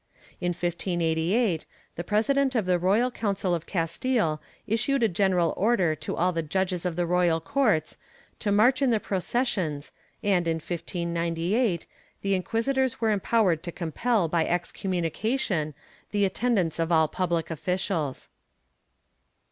[0.39, 6.15] In 1588, the President of the Royal Council of Castile issued a general order to
[6.15, 7.97] all the judges of the royal courts
[8.39, 9.91] to march in the processions
[10.23, 11.85] and, in 1598,
[12.23, 15.75] the inquisitors were empowered to compel by ex communication
[16.09, 18.27] the attendance of all public officials.